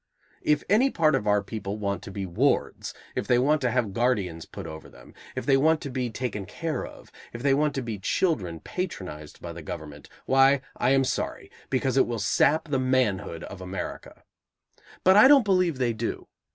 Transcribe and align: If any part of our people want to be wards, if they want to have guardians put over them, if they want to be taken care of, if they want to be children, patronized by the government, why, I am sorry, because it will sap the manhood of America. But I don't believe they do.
If 0.41 0.63
any 0.67 0.89
part 0.89 1.13
of 1.13 1.27
our 1.27 1.43
people 1.43 1.77
want 1.77 2.01
to 2.01 2.09
be 2.11 2.25
wards, 2.25 2.95
if 3.13 3.27
they 3.27 3.37
want 3.37 3.61
to 3.61 3.69
have 3.69 3.93
guardians 3.93 4.47
put 4.47 4.65
over 4.65 4.89
them, 4.89 5.13
if 5.35 5.45
they 5.45 5.55
want 5.57 5.79
to 5.81 5.91
be 5.91 6.09
taken 6.09 6.47
care 6.47 6.83
of, 6.87 7.11
if 7.33 7.43
they 7.43 7.53
want 7.53 7.75
to 7.75 7.83
be 7.83 7.99
children, 7.99 8.61
patronized 8.61 9.43
by 9.43 9.53
the 9.53 9.61
government, 9.61 10.09
why, 10.25 10.61
I 10.75 10.89
am 10.89 11.03
sorry, 11.03 11.51
because 11.69 11.97
it 11.97 12.07
will 12.07 12.17
sap 12.17 12.67
the 12.69 12.79
manhood 12.79 13.43
of 13.43 13.61
America. 13.61 14.23
But 15.03 15.17
I 15.17 15.27
don't 15.27 15.45
believe 15.45 15.77
they 15.77 15.93
do. 15.93 16.27